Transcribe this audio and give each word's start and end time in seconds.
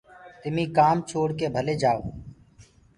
تمي 0.41 0.65
ڪآم 0.77 0.97
ڇوڙ 1.09 1.27
ڪي 1.39 1.47
ڀلي 1.55 1.75
جآئو۔ 1.81 2.03